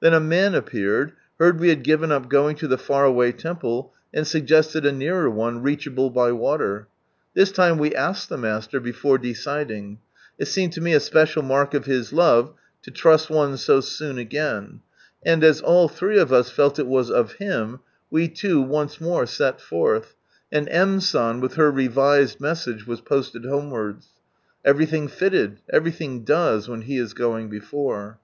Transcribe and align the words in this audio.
Then 0.00 0.14
a 0.14 0.20
man 0.20 0.54
appeared, 0.54 1.12
heard 1.38 1.60
we 1.60 1.68
had 1.68 1.82
given 1.82 2.10
up 2.10 2.30
going 2.30 2.56
to 2.56 2.66
the 2.66 2.78
far 2.78 3.04
away 3.04 3.30
temple, 3.30 3.92
and 4.10 4.26
suggested 4.26 4.86
a 4.86 4.90
nearer 4.92 5.28
one, 5.28 5.62
reachable 5.62 6.08
by 6.08 6.32
water. 6.32 6.88
This 7.34 7.58
lime 7.58 7.76
we 7.76 7.94
asked 7.94 8.30
the 8.30 8.38
Master, 8.38 8.80
before 8.80 9.18
deciding— 9.18 9.98
it 10.38 10.46
seemed 10.46 10.72
to 10.72 10.80
me 10.80 10.94
a 10.94 10.98
special 11.00 11.42
mark 11.42 11.74
of 11.74 11.84
His 11.84 12.10
love 12.14 12.54
to 12.84 12.90
trust 12.90 13.28
one 13.28 13.50
128 13.50 13.58
From 13.58 13.84
Sunrise 13.84 14.34
Land 14.42 14.80
—and 15.26 15.44
as 15.44 15.60
all 15.60 15.88
three 15.88 16.18
of 16.18 16.30
u 16.30 16.36
felti 16.38 17.10
% 17.10 17.10
of 17.14 17.32
Him, 17.32 17.80
I 18.10 19.52
forth, 19.58 20.14
and 20.50 20.68
M. 20.70 21.00
San, 21.02 21.40
with 21.40 21.54
her 21.56 21.70
revised 21.70 22.40
message, 22.40 22.86
was 22.86 23.02
posted 23.02 23.44
homewards. 23.44 24.08
Everylhing 24.66 25.10
fitted, 25.10 25.60
everything 25.70 26.24
does, 26.24 26.66
when 26.66 26.80
He 26.80 26.96
is 26.96 27.12
going 27.12 27.50
before. 27.50 28.18